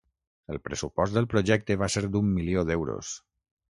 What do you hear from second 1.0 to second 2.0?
del projecte va